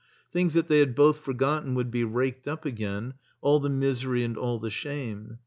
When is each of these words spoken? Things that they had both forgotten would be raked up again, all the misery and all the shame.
Things 0.33 0.53
that 0.55 0.67
they 0.67 0.79
had 0.79 0.95
both 0.95 1.19
forgotten 1.19 1.75
would 1.75 1.91
be 1.91 2.03
raked 2.03 2.47
up 2.47 2.65
again, 2.65 3.13
all 3.39 3.59
the 3.59 3.69
misery 3.69 4.23
and 4.23 4.35
all 4.35 4.57
the 4.57 4.71
shame. 4.71 5.37